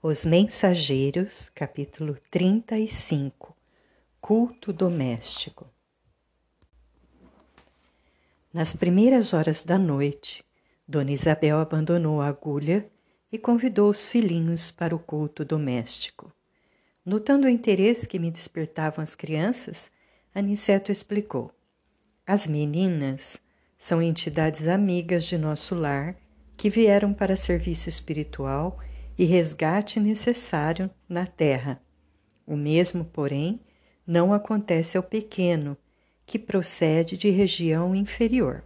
Os 0.00 0.24
Mensageiros, 0.24 1.50
capítulo 1.52 2.16
35 2.30 3.52
Culto 4.20 4.72
Doméstico 4.72 5.66
Nas 8.54 8.76
primeiras 8.76 9.34
horas 9.34 9.64
da 9.64 9.76
noite, 9.76 10.44
Dona 10.86 11.10
Isabel 11.10 11.58
abandonou 11.58 12.20
a 12.20 12.28
agulha 12.28 12.88
e 13.32 13.36
convidou 13.36 13.90
os 13.90 14.04
filhinhos 14.04 14.70
para 14.70 14.94
o 14.94 15.00
culto 15.00 15.44
doméstico. 15.44 16.32
Notando 17.04 17.48
o 17.48 17.50
interesse 17.50 18.06
que 18.06 18.20
me 18.20 18.30
despertavam 18.30 19.02
as 19.02 19.16
crianças, 19.16 19.90
Aniceto 20.32 20.92
explicou: 20.92 21.52
As 22.24 22.46
meninas 22.46 23.38
são 23.76 24.00
entidades 24.00 24.68
amigas 24.68 25.24
de 25.24 25.36
nosso 25.36 25.74
lar 25.74 26.14
que 26.56 26.70
vieram 26.70 27.12
para 27.12 27.34
serviço 27.34 27.88
espiritual 27.88 28.78
e 29.18 29.24
resgate 29.24 29.98
necessário 29.98 30.88
na 31.08 31.26
terra. 31.26 31.82
O 32.46 32.56
mesmo, 32.56 33.04
porém, 33.04 33.60
não 34.06 34.32
acontece 34.32 34.96
ao 34.96 35.02
pequeno, 35.02 35.76
que 36.24 36.38
procede 36.38 37.18
de 37.18 37.28
região 37.28 37.94
inferior. 37.94 38.64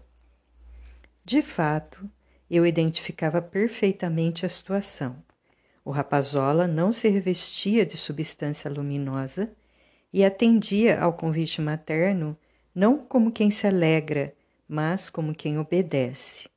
De 1.24 1.40
fato, 1.40 2.08
eu 2.50 2.66
identificava 2.66 3.40
perfeitamente 3.40 4.44
a 4.44 4.48
situação. 4.48 5.16
O 5.84 5.90
rapazola 5.90 6.66
não 6.66 6.92
se 6.92 7.08
revestia 7.08 7.86
de 7.86 7.96
substância 7.96 8.70
luminosa 8.70 9.50
e 10.12 10.24
atendia 10.24 11.00
ao 11.00 11.14
convite 11.14 11.60
materno 11.60 12.36
não 12.74 12.98
como 12.98 13.32
quem 13.32 13.50
se 13.50 13.66
alegra, 13.66 14.34
mas 14.68 15.08
como 15.08 15.34
quem 15.34 15.58
obedece. 15.58 16.51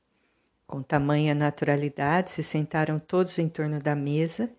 Com 0.68 0.82
tamanha 0.82 1.36
naturalidade 1.36 2.32
se 2.32 2.42
sentaram 2.42 2.98
todos 2.98 3.38
em 3.38 3.48
torno 3.48 3.78
da 3.78 3.96
mesa, 3.96 4.50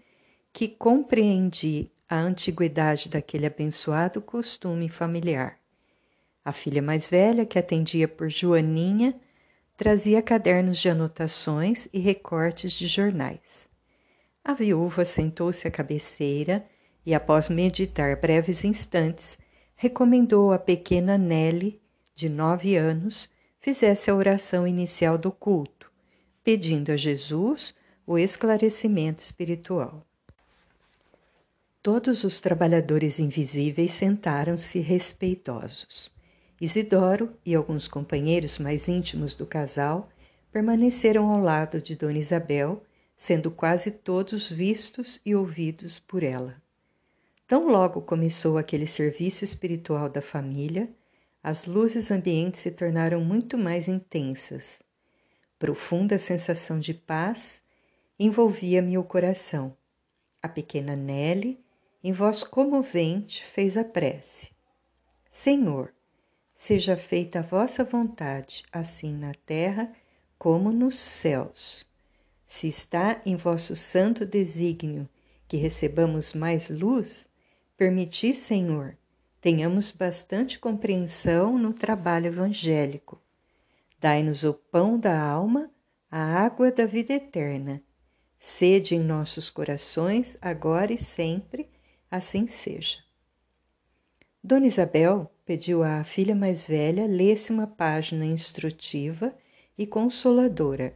que 0.52 0.68
compreendi 0.68 1.90
a 2.08 2.16
antiguidade 2.16 3.08
daquele 3.08 3.46
abençoado 3.46 4.22
costume 4.22 4.88
familiar. 4.88 5.58
A 6.44 6.52
filha 6.52 6.80
mais 6.80 7.08
velha, 7.08 7.44
que 7.44 7.58
atendia 7.58 8.06
por 8.06 8.28
Joaninha, 8.28 9.18
trazia 9.76 10.22
cadernos 10.22 10.78
de 10.78 10.88
anotações 10.88 11.88
e 11.92 11.98
recortes 11.98 12.72
de 12.72 12.86
jornais. 12.86 13.68
A 14.44 14.54
viúva 14.54 15.04
sentou-se 15.04 15.66
à 15.66 15.70
cabeceira 15.72 16.64
e, 17.04 17.14
após 17.14 17.48
meditar 17.48 18.14
breves 18.20 18.64
instantes, 18.64 19.36
recomendou 19.74 20.52
à 20.52 20.58
pequena 20.58 21.18
Nelly, 21.18 21.80
de 22.14 22.28
nove 22.28 22.76
anos, 22.76 23.28
fizesse 23.58 24.08
a 24.08 24.14
oração 24.14 24.68
inicial 24.68 25.18
do 25.18 25.32
culto 25.32 25.75
pedindo 26.46 26.92
a 26.92 26.96
Jesus 26.96 27.74
o 28.06 28.16
esclarecimento 28.16 29.20
espiritual. 29.20 30.06
Todos 31.82 32.22
os 32.22 32.38
trabalhadores 32.38 33.18
invisíveis 33.18 33.90
sentaram-se 33.90 34.78
respeitosos. 34.78 36.12
Isidoro 36.60 37.32
e 37.44 37.52
alguns 37.52 37.88
companheiros 37.88 38.58
mais 38.58 38.86
íntimos 38.86 39.34
do 39.34 39.44
casal 39.44 40.08
permaneceram 40.52 41.28
ao 41.28 41.40
lado 41.40 41.82
de 41.82 41.96
Dona 41.96 42.18
Isabel, 42.18 42.80
sendo 43.16 43.50
quase 43.50 43.90
todos 43.90 44.48
vistos 44.48 45.20
e 45.26 45.34
ouvidos 45.34 45.98
por 45.98 46.22
ela. 46.22 46.62
Tão 47.48 47.66
logo 47.66 48.02
começou 48.02 48.56
aquele 48.56 48.86
serviço 48.86 49.42
espiritual 49.42 50.08
da 50.08 50.22
família, 50.22 50.88
as 51.42 51.64
luzes 51.64 52.12
ambientes 52.12 52.60
se 52.60 52.70
tornaram 52.70 53.20
muito 53.20 53.58
mais 53.58 53.88
intensas 53.88 54.85
Profunda 55.58 56.18
sensação 56.18 56.78
de 56.78 56.92
paz 56.92 57.62
envolvia 58.18 58.82
meu 58.82 59.02
coração. 59.02 59.74
A 60.42 60.50
pequena 60.50 60.94
Nelly, 60.94 61.58
em 62.04 62.12
voz 62.12 62.44
comovente, 62.44 63.42
fez 63.42 63.74
a 63.78 63.82
prece: 63.82 64.50
Senhor, 65.30 65.94
seja 66.54 66.94
feita 66.94 67.38
a 67.38 67.42
vossa 67.42 67.82
vontade, 67.82 68.66
assim 68.70 69.16
na 69.16 69.32
terra 69.46 69.90
como 70.38 70.70
nos 70.70 70.98
céus. 70.98 71.86
Se 72.44 72.68
está 72.68 73.22
em 73.24 73.34
vosso 73.34 73.74
santo 73.74 74.26
desígnio 74.26 75.08
que 75.48 75.56
recebamos 75.56 76.34
mais 76.34 76.68
luz, 76.68 77.30
permiti, 77.78 78.34
Senhor, 78.34 78.94
tenhamos 79.40 79.90
bastante 79.90 80.58
compreensão 80.58 81.56
no 81.56 81.72
trabalho 81.72 82.26
evangélico 82.26 83.18
Dai-nos 83.98 84.44
o 84.44 84.52
pão 84.52 84.98
da 84.98 85.18
alma, 85.18 85.70
a 86.10 86.20
água 86.20 86.70
da 86.70 86.84
vida 86.84 87.14
eterna. 87.14 87.82
Sede 88.38 88.94
em 88.94 89.00
nossos 89.00 89.48
corações, 89.48 90.36
agora 90.40 90.92
e 90.92 90.98
sempre, 90.98 91.68
assim 92.10 92.46
seja. 92.46 92.98
Dona 94.42 94.66
Isabel 94.66 95.30
pediu 95.44 95.82
à 95.82 96.04
filha 96.04 96.34
mais 96.34 96.66
velha 96.66 97.06
lesse 97.06 97.50
uma 97.50 97.66
página 97.66 98.24
instrutiva 98.24 99.34
e 99.76 99.86
consoladora, 99.86 100.94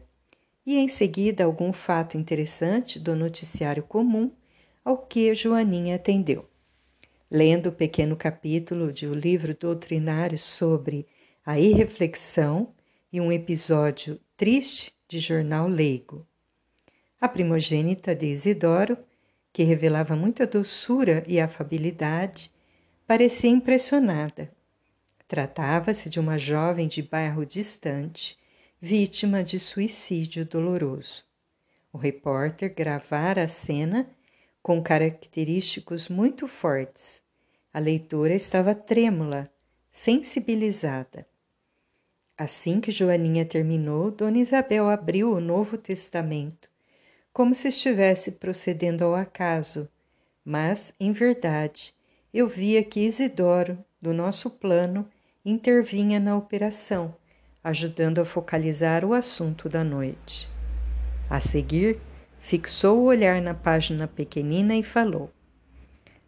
e 0.64 0.76
em 0.76 0.88
seguida 0.88 1.44
algum 1.44 1.72
fato 1.72 2.16
interessante 2.16 2.98
do 2.98 3.16
noticiário 3.16 3.82
comum 3.82 4.30
ao 4.84 4.98
que 4.98 5.34
Joaninha 5.34 5.96
atendeu. 5.96 6.48
Lendo 7.30 7.70
o 7.70 7.72
pequeno 7.72 8.16
capítulo 8.16 8.92
de 8.92 9.06
o 9.06 9.14
livro 9.14 9.54
doutrinário 9.54 10.38
sobre 10.38 11.06
a 11.44 11.58
irreflexão, 11.58 12.74
e 13.12 13.20
um 13.20 13.32
episódio 13.32 14.20
triste 14.36 14.92
de 15.08 15.18
jornal 15.18 15.66
leigo. 15.66 16.26
A 17.20 17.28
primogênita 17.28 18.14
de 18.14 18.26
Isidoro, 18.26 18.96
que 19.52 19.62
revelava 19.62 20.14
muita 20.14 20.46
doçura 20.46 21.24
e 21.26 21.40
afabilidade, 21.40 22.50
parecia 23.06 23.50
impressionada. 23.50 24.50
Tratava-se 25.26 26.08
de 26.08 26.18
uma 26.18 26.38
jovem 26.38 26.88
de 26.88 27.02
bairro 27.02 27.44
distante, 27.44 28.38
vítima 28.80 29.44
de 29.44 29.58
suicídio 29.58 30.44
doloroso. 30.44 31.24
O 31.92 31.98
repórter 31.98 32.74
gravara 32.74 33.44
a 33.44 33.48
cena 33.48 34.08
com 34.62 34.82
característicos 34.82 36.08
muito 36.08 36.46
fortes. 36.46 37.22
A 37.72 37.78
leitora 37.78 38.34
estava 38.34 38.74
trêmula, 38.74 39.50
sensibilizada. 39.90 41.26
Assim 42.40 42.80
que 42.80 42.90
Joaninha 42.90 43.44
terminou, 43.44 44.10
Dona 44.10 44.38
Isabel 44.38 44.88
abriu 44.88 45.30
o 45.30 45.42
Novo 45.42 45.76
Testamento, 45.76 46.70
como 47.34 47.54
se 47.54 47.68
estivesse 47.68 48.30
procedendo 48.30 49.04
ao 49.04 49.14
acaso, 49.14 49.86
mas, 50.42 50.90
em 50.98 51.12
verdade, 51.12 51.92
eu 52.32 52.48
via 52.48 52.82
que 52.82 53.00
Isidoro, 53.00 53.76
do 54.00 54.14
nosso 54.14 54.48
plano, 54.48 55.06
intervinha 55.44 56.18
na 56.18 56.34
operação, 56.34 57.14
ajudando 57.62 58.22
a 58.22 58.24
focalizar 58.24 59.04
o 59.04 59.12
assunto 59.12 59.68
da 59.68 59.84
noite. 59.84 60.48
A 61.28 61.40
seguir, 61.40 62.00
fixou 62.38 63.00
o 63.00 63.04
olhar 63.04 63.42
na 63.42 63.52
página 63.52 64.08
pequenina 64.08 64.74
e 64.74 64.82
falou: 64.82 65.30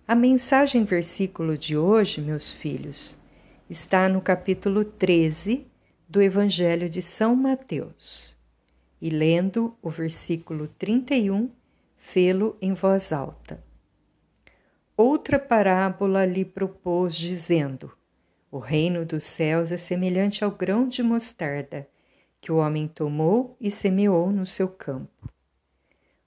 A 0.07 0.15
mensagem 0.15 0.85
versículo 0.85 1.57
de 1.57 1.75
hoje, 1.75 2.21
meus 2.21 2.53
filhos, 2.53 3.17
está 3.71 4.11
no 4.11 4.21
capítulo 4.21 4.85
13 4.85 5.72
do 6.13 6.21
Evangelho 6.21 6.91
de 6.91 7.01
São 7.01 7.35
Mateus 7.35 8.37
e 9.01 9.09
lendo 9.09 9.75
o 9.81 9.89
versículo 9.89 10.69
31, 10.69 11.51
fê-lo 11.97 12.55
em 12.61 12.75
voz 12.75 13.15
alta. 13.15 13.65
Outra 14.95 15.39
parábola 15.39 16.27
lhe 16.27 16.45
propôs, 16.45 17.17
dizendo: 17.17 17.91
O 18.51 18.59
reino 18.59 19.07
dos 19.07 19.23
céus 19.25 19.73
é 19.73 19.79
semelhante 19.79 20.45
ao 20.45 20.51
grão 20.51 20.87
de 20.87 21.03
mostarda 21.03 21.89
que 22.43 22.53
o 22.53 22.57
homem 22.57 22.87
tomou 22.87 23.57
e 23.59 23.71
semeou 23.71 24.31
no 24.31 24.45
seu 24.45 24.69
campo. 24.69 25.33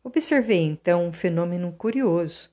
Observei 0.03 0.63
então 0.63 1.05
um 1.05 1.14
fenômeno 1.14 1.72
curioso. 1.72 2.49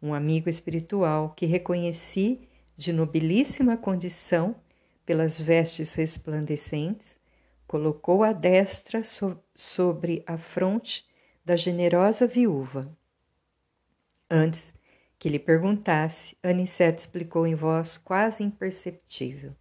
Um 0.00 0.14
amigo 0.14 0.48
espiritual 0.48 1.34
que 1.36 1.44
reconheci 1.44 2.40
de 2.74 2.90
nobilíssima 2.90 3.76
condição 3.76 4.56
pelas 5.04 5.40
vestes 5.40 5.94
resplandecentes, 5.94 7.18
colocou 7.66 8.24
a 8.24 8.32
destra 8.32 9.04
so 9.04 9.38
sobre 9.54 10.24
a 10.26 10.36
fronte 10.36 11.06
da 11.44 11.54
generosa 11.54 12.26
viúva. 12.26 12.90
Antes 14.28 14.74
que 15.18 15.28
lhe 15.28 15.38
perguntasse, 15.38 16.36
Anicete 16.42 17.00
explicou 17.00 17.46
em 17.46 17.54
voz 17.54 17.98
quase 17.98 18.42
imperceptível: 18.42 19.54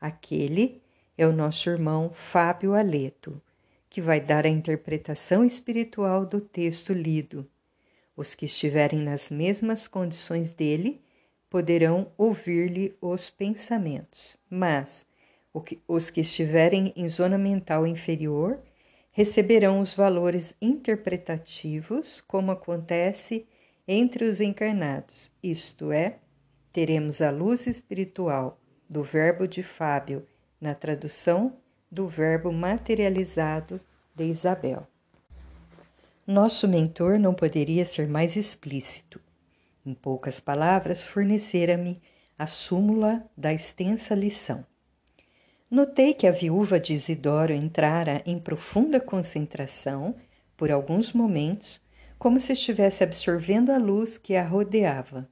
Aquele 0.00 0.82
é 1.16 1.26
o 1.26 1.32
nosso 1.32 1.68
irmão 1.68 2.10
Fábio 2.12 2.74
Aleto, 2.74 3.40
que 3.90 4.00
vai 4.00 4.20
dar 4.20 4.46
a 4.46 4.48
interpretação 4.48 5.44
espiritual 5.44 6.26
do 6.26 6.40
texto 6.40 6.92
lido. 6.92 7.48
Os 8.16 8.34
que 8.34 8.46
estiverem 8.46 9.00
nas 9.00 9.30
mesmas 9.30 9.86
condições 9.86 10.50
dele 10.50 11.03
poderão 11.54 12.08
ouvir-lhe 12.18 12.96
os 13.00 13.30
pensamentos, 13.30 14.36
mas 14.50 15.06
os 15.86 16.10
que 16.10 16.20
estiverem 16.20 16.92
em 16.96 17.08
zona 17.08 17.38
mental 17.38 17.86
inferior 17.86 18.58
receberão 19.12 19.78
os 19.78 19.94
valores 19.94 20.56
interpretativos, 20.60 22.20
como 22.20 22.50
acontece 22.50 23.46
entre 23.86 24.24
os 24.24 24.40
encarnados, 24.40 25.30
isto 25.40 25.92
é, 25.92 26.16
teremos 26.72 27.22
a 27.22 27.30
luz 27.30 27.68
espiritual 27.68 28.58
do 28.90 29.04
verbo 29.04 29.46
de 29.46 29.62
Fábio 29.62 30.26
na 30.60 30.74
tradução 30.74 31.56
do 31.88 32.08
verbo 32.08 32.50
materializado 32.50 33.80
de 34.12 34.24
Isabel. 34.24 34.88
Nosso 36.26 36.66
mentor 36.66 37.16
não 37.16 37.32
poderia 37.32 37.86
ser 37.86 38.08
mais 38.08 38.34
explícito. 38.34 39.20
Em 39.86 39.92
poucas 39.92 40.40
palavras, 40.40 41.02
fornecera-me 41.02 42.00
a 42.38 42.46
súmula 42.46 43.28
da 43.36 43.52
extensa 43.52 44.14
lição. 44.14 44.64
Notei 45.70 46.14
que 46.14 46.26
a 46.26 46.30
viúva 46.30 46.80
de 46.80 46.94
Isidoro 46.94 47.52
entrara 47.52 48.22
em 48.24 48.38
profunda 48.38 48.98
concentração 48.98 50.16
por 50.56 50.70
alguns 50.70 51.12
momentos, 51.12 51.82
como 52.18 52.40
se 52.40 52.52
estivesse 52.52 53.04
absorvendo 53.04 53.70
a 53.70 53.76
luz 53.76 54.16
que 54.16 54.36
a 54.36 54.42
rodeava. 54.42 55.28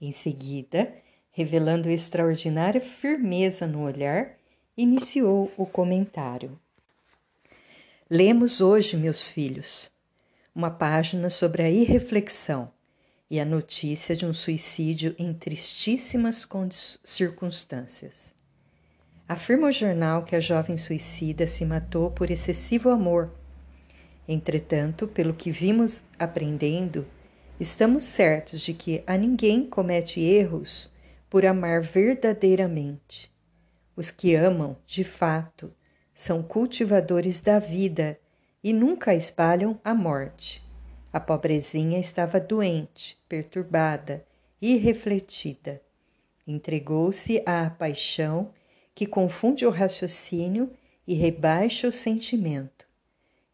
Em 0.00 0.12
seguida, 0.12 0.94
revelando 1.32 1.90
extraordinária 1.90 2.80
firmeza 2.80 3.66
no 3.66 3.82
olhar, 3.82 4.36
iniciou 4.76 5.50
o 5.56 5.66
comentário. 5.66 6.56
Lemos 8.08 8.60
hoje, 8.60 8.96
meus 8.96 9.28
filhos, 9.28 9.90
uma 10.54 10.70
página 10.70 11.28
sobre 11.28 11.62
a 11.62 11.70
irreflexão 11.70 12.70
e 13.32 13.40
a 13.40 13.46
notícia 13.46 14.14
de 14.14 14.26
um 14.26 14.32
suicídio 14.34 15.14
em 15.18 15.32
tristíssimas 15.32 16.46
circunstâncias. 17.02 18.34
Afirma 19.26 19.68
o 19.68 19.72
jornal 19.72 20.22
que 20.22 20.36
a 20.36 20.40
jovem 20.40 20.76
suicida 20.76 21.46
se 21.46 21.64
matou 21.64 22.10
por 22.10 22.30
excessivo 22.30 22.90
amor. 22.90 23.32
Entretanto, 24.28 25.08
pelo 25.08 25.32
que 25.32 25.50
vimos 25.50 26.02
aprendendo, 26.18 27.06
estamos 27.58 28.02
certos 28.02 28.60
de 28.60 28.74
que 28.74 29.02
a 29.06 29.16
ninguém 29.16 29.64
comete 29.64 30.20
erros 30.20 30.92
por 31.30 31.46
amar 31.46 31.80
verdadeiramente. 31.80 33.32
Os 33.96 34.10
que 34.10 34.34
amam, 34.34 34.76
de 34.86 35.04
fato, 35.04 35.72
são 36.14 36.42
cultivadores 36.42 37.40
da 37.40 37.58
vida 37.58 38.20
e 38.62 38.74
nunca 38.74 39.14
espalham 39.14 39.80
a 39.82 39.94
morte. 39.94 40.62
A 41.12 41.20
pobrezinha 41.20 41.98
estava 41.98 42.40
doente, 42.40 43.18
perturbada, 43.28 44.24
irrefletida. 44.60 45.82
Entregou-se 46.46 47.42
à 47.44 47.68
paixão 47.68 48.50
que 48.94 49.06
confunde 49.06 49.66
o 49.66 49.70
raciocínio 49.70 50.72
e 51.06 51.12
rebaixa 51.14 51.86
o 51.86 51.92
sentimento. 51.92 52.86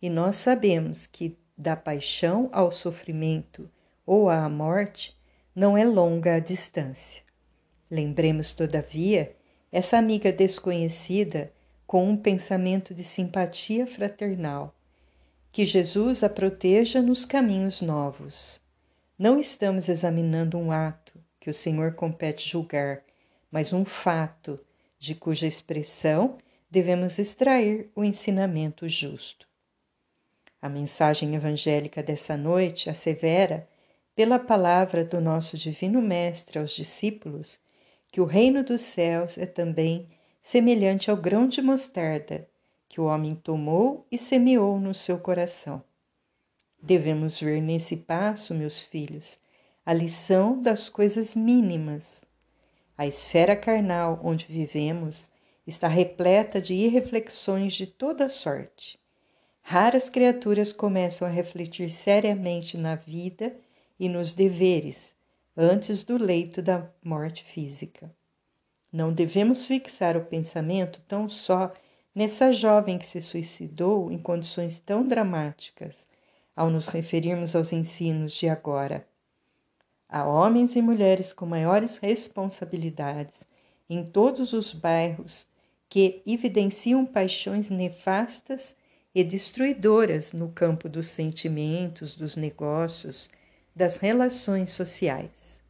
E 0.00 0.08
nós 0.08 0.36
sabemos 0.36 1.06
que 1.06 1.36
da 1.56 1.74
paixão 1.74 2.48
ao 2.52 2.70
sofrimento 2.70 3.68
ou 4.06 4.30
à 4.30 4.48
morte 4.48 5.18
não 5.52 5.76
é 5.76 5.84
longa 5.84 6.36
a 6.36 6.38
distância. 6.38 7.22
Lembremos, 7.90 8.52
todavia, 8.52 9.34
essa 9.72 9.98
amiga 9.98 10.30
desconhecida 10.30 11.52
com 11.84 12.08
um 12.08 12.16
pensamento 12.16 12.94
de 12.94 13.02
simpatia 13.02 13.86
fraternal 13.86 14.77
que 15.50 15.64
Jesus 15.64 16.22
a 16.22 16.28
proteja 16.28 17.00
nos 17.00 17.24
caminhos 17.24 17.80
novos. 17.80 18.60
Não 19.18 19.40
estamos 19.40 19.88
examinando 19.88 20.58
um 20.58 20.70
ato 20.70 21.18
que 21.40 21.50
o 21.50 21.54
Senhor 21.54 21.94
compete 21.94 22.48
julgar, 22.48 23.02
mas 23.50 23.72
um 23.72 23.84
fato 23.84 24.60
de 24.98 25.14
cuja 25.14 25.46
expressão 25.46 26.38
devemos 26.70 27.18
extrair 27.18 27.90
o 27.96 28.04
ensinamento 28.04 28.88
justo. 28.88 29.48
A 30.60 30.68
mensagem 30.68 31.34
evangélica 31.34 32.02
dessa 32.02 32.36
noite 32.36 32.90
assevera, 32.90 33.68
pela 34.14 34.38
palavra 34.38 35.04
do 35.04 35.20
nosso 35.20 35.56
Divino 35.56 36.02
Mestre 36.02 36.58
aos 36.58 36.72
discípulos, 36.72 37.60
que 38.10 38.20
o 38.20 38.24
reino 38.24 38.64
dos 38.64 38.80
céus 38.80 39.38
é 39.38 39.46
também 39.46 40.08
semelhante 40.42 41.10
ao 41.10 41.16
grão 41.16 41.46
de 41.46 41.62
mostarda 41.62 42.48
que 42.98 43.02
o 43.02 43.04
homem 43.04 43.32
tomou 43.32 44.04
e 44.10 44.18
semeou 44.18 44.80
no 44.80 44.92
seu 44.92 45.20
coração. 45.20 45.80
Devemos 46.82 47.40
ver 47.40 47.62
nesse 47.62 47.96
passo, 47.96 48.52
meus 48.52 48.82
filhos, 48.82 49.38
a 49.86 49.92
lição 49.92 50.60
das 50.60 50.88
coisas 50.88 51.36
mínimas. 51.36 52.20
A 52.96 53.06
esfera 53.06 53.54
carnal 53.54 54.20
onde 54.24 54.46
vivemos 54.46 55.30
está 55.64 55.86
repleta 55.86 56.60
de 56.60 56.74
irreflexões 56.74 57.72
de 57.74 57.86
toda 57.86 58.28
sorte. 58.28 58.98
Raras 59.62 60.10
criaturas 60.10 60.72
começam 60.72 61.28
a 61.28 61.30
refletir 61.30 61.90
seriamente 61.90 62.76
na 62.76 62.96
vida 62.96 63.54
e 63.96 64.08
nos 64.08 64.32
deveres 64.32 65.14
antes 65.56 66.02
do 66.02 66.18
leito 66.18 66.60
da 66.60 66.90
morte 67.04 67.44
física. 67.44 68.12
Não 68.92 69.12
devemos 69.12 69.66
fixar 69.66 70.16
o 70.16 70.24
pensamento 70.24 71.00
tão 71.06 71.28
só 71.28 71.72
nessa 72.18 72.50
jovem 72.50 72.98
que 72.98 73.06
se 73.06 73.20
suicidou 73.20 74.10
em 74.10 74.18
condições 74.18 74.80
tão 74.80 75.06
dramáticas, 75.06 76.04
ao 76.56 76.68
nos 76.68 76.88
referirmos 76.88 77.54
aos 77.54 77.72
ensinos 77.72 78.34
de 78.34 78.48
agora. 78.48 79.06
Há 80.08 80.26
homens 80.26 80.74
e 80.74 80.82
mulheres 80.82 81.32
com 81.32 81.46
maiores 81.46 81.96
responsabilidades 81.98 83.44
em 83.88 84.04
todos 84.04 84.52
os 84.52 84.72
bairros 84.72 85.46
que 85.88 86.20
evidenciam 86.26 87.06
paixões 87.06 87.70
nefastas 87.70 88.74
e 89.14 89.22
destruidoras 89.22 90.32
no 90.32 90.48
campo 90.48 90.88
dos 90.88 91.06
sentimentos, 91.06 92.16
dos 92.16 92.34
negócios, 92.34 93.30
das 93.76 93.96
relações 93.96 94.72
sociais. 94.72 95.60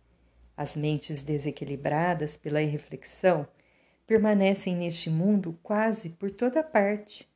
As 0.57 0.75
mentes 0.75 1.21
desequilibradas 1.21 2.39
pela 2.39 2.63
irreflexão 2.63 3.47
permanecem 4.09 4.75
neste 4.75 5.11
mundo 5.11 5.59
quase 5.63 6.09
por 6.09 6.31
toda 6.31 6.63
parte. 6.63 7.29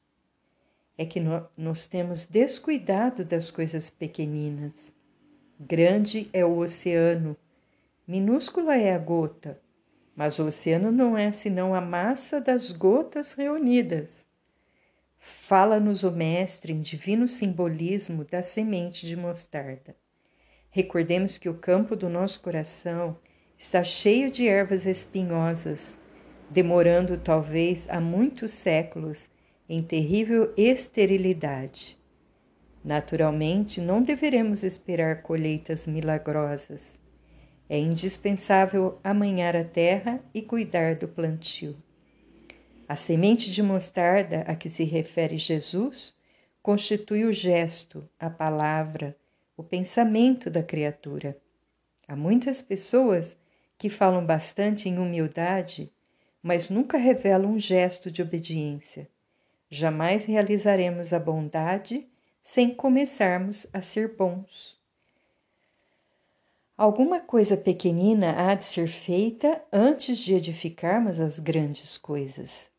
É 0.96 1.04
que 1.04 1.20
nós 1.54 1.86
temos 1.86 2.26
descuidado 2.26 3.26
das 3.26 3.50
coisas 3.50 3.90
pequeninas. 3.90 4.90
Grande 5.60 6.30
é 6.32 6.44
o 6.44 6.56
oceano, 6.56 7.36
minúscula 8.08 8.76
é 8.76 8.94
a 8.94 8.98
gota, 8.98 9.60
mas 10.16 10.38
o 10.38 10.46
oceano 10.46 10.90
não 10.90 11.16
é 11.16 11.30
senão 11.30 11.74
a 11.74 11.80
massa 11.80 12.40
das 12.40 12.72
gotas 12.72 13.32
reunidas. 13.32 14.26
Fala-nos 15.18 16.02
o 16.02 16.10
Mestre 16.10 16.72
em 16.72 16.80
divino 16.80 17.28
simbolismo 17.28 18.24
da 18.24 18.42
semente 18.42 19.06
de 19.06 19.14
mostarda. 19.14 19.94
Recordemos 20.70 21.36
que 21.36 21.50
o 21.50 21.54
campo 21.54 21.94
do 21.94 22.08
nosso 22.08 22.40
coração 22.40 23.18
está 23.58 23.84
cheio 23.84 24.30
de 24.30 24.48
ervas 24.48 24.86
espinhosas 24.86 26.00
demorando 26.50 27.16
talvez 27.16 27.86
há 27.88 28.00
muitos 28.00 28.52
séculos 28.52 29.28
em 29.68 29.82
terrível 29.82 30.52
esterilidade. 30.56 31.98
Naturalmente, 32.84 33.80
não 33.80 34.02
deveremos 34.02 34.62
esperar 34.62 35.22
colheitas 35.22 35.86
milagrosas. 35.86 36.98
É 37.68 37.78
indispensável 37.78 38.98
amanhar 39.02 39.56
a 39.56 39.64
terra 39.64 40.20
e 40.34 40.42
cuidar 40.42 40.96
do 40.96 41.08
plantio. 41.08 41.76
A 42.88 42.96
semente 42.96 43.50
de 43.50 43.62
mostarda 43.62 44.42
a 44.42 44.54
que 44.54 44.68
se 44.68 44.84
refere 44.84 45.38
Jesus 45.38 46.12
constitui 46.60 47.24
o 47.24 47.32
gesto, 47.32 48.06
a 48.18 48.28
palavra, 48.28 49.16
o 49.56 49.62
pensamento 49.62 50.50
da 50.50 50.62
criatura. 50.62 51.36
Há 52.06 52.14
muitas 52.14 52.60
pessoas 52.60 53.36
que 53.78 53.88
falam 53.88 54.26
bastante 54.26 54.88
em 54.88 54.98
humildade 54.98 55.90
mas 56.42 56.68
nunca 56.68 56.98
revela 56.98 57.46
um 57.46 57.58
gesto 57.58 58.10
de 58.10 58.20
obediência. 58.20 59.08
Jamais 59.70 60.24
realizaremos 60.24 61.12
a 61.12 61.18
bondade 61.18 62.06
sem 62.42 62.74
começarmos 62.74 63.66
a 63.72 63.80
ser 63.80 64.16
bons. 64.16 64.80
Alguma 66.76 67.20
coisa 67.20 67.56
pequenina 67.56 68.34
há 68.36 68.54
de 68.54 68.64
ser 68.64 68.88
feita 68.88 69.62
antes 69.72 70.18
de 70.18 70.34
edificarmos 70.34 71.20
as 71.20 71.38
grandes 71.38 71.96
coisas. 71.96 72.70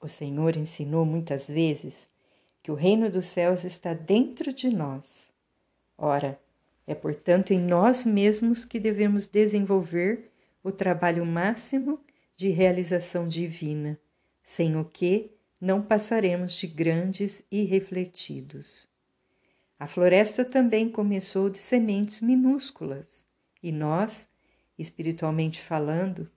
O 0.00 0.08
Senhor 0.08 0.56
ensinou 0.56 1.06
muitas 1.06 1.48
vezes 1.48 2.08
que 2.62 2.70
o 2.70 2.74
reino 2.74 3.08
dos 3.10 3.26
céus 3.26 3.64
está 3.64 3.94
dentro 3.94 4.52
de 4.52 4.68
nós. 4.68 5.30
Ora, 5.96 6.38
é 6.86 6.94
portanto 6.94 7.52
em 7.52 7.58
nós 7.58 8.04
mesmos 8.04 8.64
que 8.64 8.78
devemos 8.78 9.26
desenvolver 9.26 10.30
o 10.62 10.70
trabalho 10.70 11.24
máximo 11.24 11.98
de 12.36 12.48
realização 12.48 13.26
divina, 13.26 13.98
sem 14.42 14.76
o 14.76 14.84
que 14.84 15.30
não 15.60 15.80
passaremos 15.80 16.54
de 16.54 16.66
grandes 16.66 17.42
e 17.50 17.64
refletidos. 17.64 18.88
A 19.78 19.86
floresta 19.86 20.44
também 20.44 20.88
começou 20.88 21.48
de 21.48 21.58
sementes 21.58 22.20
minúsculas, 22.20 23.26
e 23.62 23.72
nós, 23.72 24.28
espiritualmente 24.78 25.60
falando, 25.60 26.30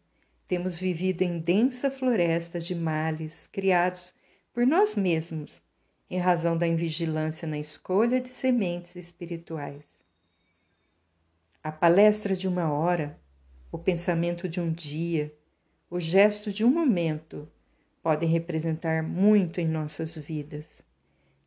temos 0.47 0.79
vivido 0.79 1.23
em 1.23 1.39
densa 1.39 1.91
floresta 1.91 2.59
de 2.59 2.73
males 2.73 3.47
criados 3.47 4.13
por 4.53 4.65
nós 4.65 4.95
mesmos 4.95 5.61
em 6.09 6.19
razão 6.19 6.57
da 6.57 6.65
invigilância 6.65 7.47
na 7.47 7.59
escolha 7.59 8.21
de 8.21 8.29
sementes 8.29 8.95
espirituais. 8.95 9.99
A 11.61 11.71
palestra 11.71 12.35
de 12.35 12.47
uma 12.47 12.71
hora, 12.71 13.19
o 13.71 13.77
pensamento 13.77 14.47
de 14.47 14.61
um 14.61 14.71
dia, 14.71 15.36
o 15.89 15.99
gesto 15.99 16.51
de 16.51 16.65
um 16.65 16.69
momento 16.69 17.47
podem 18.03 18.29
representar 18.29 19.01
muito 19.01 19.61
em 19.61 19.67
nossas 19.67 20.17
vidas. 20.17 20.81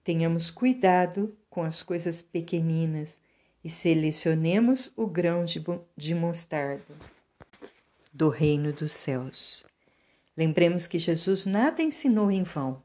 Tenhamos 0.03 0.51
cuidado 0.51 1.37
com 1.51 1.63
as 1.63 1.83
coisas 1.83 2.23
pequeninas 2.23 3.19
e 3.63 3.69
selecionemos 3.69 4.93
o 4.97 5.07
grão 5.07 5.45
de, 5.45 5.63
de 5.97 6.15
mostarda 6.15 6.95
do 8.13 8.29
reino 8.29 8.73
dos 8.73 8.93
céus. 8.93 9.65
Lembremos 10.37 10.87
que 10.87 10.99
Jesus 10.99 11.45
nada 11.45 11.83
ensinou 11.83 12.31
em 12.31 12.43
vão. 12.43 12.83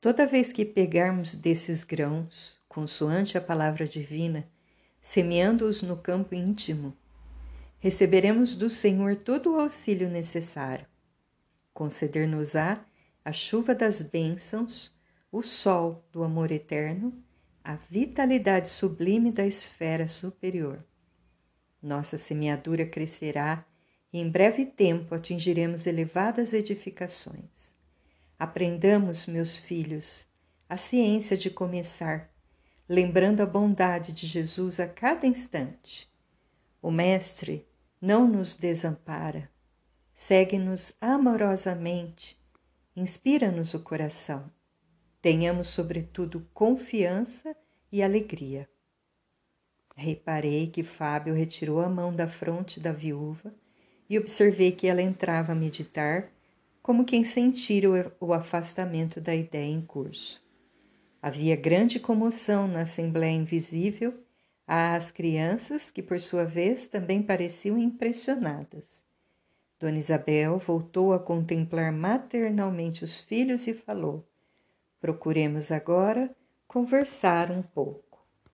Toda 0.00 0.26
vez 0.26 0.52
que 0.52 0.64
pegarmos 0.64 1.34
desses 1.34 1.82
grãos, 1.84 2.58
consoante 2.68 3.36
a 3.36 3.40
palavra 3.40 3.86
divina, 3.86 4.48
semeando-os 5.00 5.82
no 5.82 5.96
campo 5.96 6.34
íntimo, 6.34 6.96
receberemos 7.82 8.54
do 8.54 8.68
Senhor 8.68 9.16
todo 9.16 9.54
o 9.54 9.60
auxílio 9.60 10.08
necessário. 10.08 10.86
Conceder-nos-á 11.74 12.80
a 13.24 13.32
chuva 13.32 13.74
das 13.74 14.00
bênçãos, 14.00 14.96
o 15.32 15.42
sol 15.42 16.06
do 16.12 16.22
amor 16.22 16.52
eterno, 16.52 17.12
a 17.64 17.74
vitalidade 17.74 18.68
sublime 18.68 19.32
da 19.32 19.44
esfera 19.44 20.06
superior. 20.06 20.84
Nossa 21.82 22.16
semeadura 22.16 22.86
crescerá 22.86 23.66
e 24.12 24.20
em 24.20 24.30
breve 24.30 24.64
tempo 24.64 25.12
atingiremos 25.12 25.84
elevadas 25.84 26.52
edificações. 26.52 27.74
Aprendamos, 28.38 29.26
meus 29.26 29.58
filhos, 29.58 30.28
a 30.68 30.76
ciência 30.76 31.36
de 31.36 31.50
começar, 31.50 32.32
lembrando 32.88 33.40
a 33.40 33.46
bondade 33.46 34.12
de 34.12 34.24
Jesus 34.24 34.78
a 34.78 34.86
cada 34.86 35.26
instante. 35.26 36.08
O 36.80 36.88
Mestre 36.88 37.71
não 38.02 38.26
nos 38.26 38.56
desampara, 38.56 39.48
segue-nos 40.12 40.92
amorosamente, 41.00 42.36
inspira-nos 42.96 43.74
o 43.74 43.78
coração. 43.78 44.50
Tenhamos, 45.20 45.68
sobretudo, 45.68 46.44
confiança 46.52 47.54
e 47.92 48.02
alegria. 48.02 48.68
Reparei 49.94 50.66
que 50.66 50.82
Fábio 50.82 51.32
retirou 51.32 51.80
a 51.80 51.88
mão 51.88 52.12
da 52.12 52.26
fronte 52.26 52.80
da 52.80 52.90
viúva 52.90 53.54
e 54.10 54.18
observei 54.18 54.72
que 54.72 54.88
ela 54.88 55.00
entrava 55.00 55.52
a 55.52 55.54
meditar, 55.54 56.28
como 56.82 57.04
quem 57.04 57.22
sentira 57.22 58.12
o 58.18 58.32
afastamento 58.32 59.20
da 59.20 59.32
ideia 59.32 59.70
em 59.70 59.80
curso. 59.80 60.42
Havia 61.22 61.54
grande 61.54 62.00
comoção 62.00 62.66
na 62.66 62.80
Assembleia 62.80 63.36
Invisível 63.36 64.12
às 64.74 65.10
crianças, 65.10 65.90
que 65.90 66.02
por 66.02 66.18
sua 66.18 66.46
vez 66.46 66.86
também 66.86 67.22
pareciam 67.22 67.76
impressionadas. 67.76 69.04
Dona 69.78 69.98
Isabel 69.98 70.56
voltou 70.56 71.12
a 71.12 71.18
contemplar 71.18 71.92
maternalmente 71.92 73.04
os 73.04 73.20
filhos 73.20 73.66
e 73.66 73.74
falou: 73.74 74.26
Procuremos 74.98 75.70
agora 75.70 76.34
conversar 76.66 77.50
um 77.50 77.60
pouco. 77.60 78.11